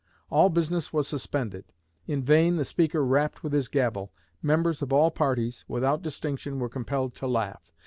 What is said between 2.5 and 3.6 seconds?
the Speaker rapped with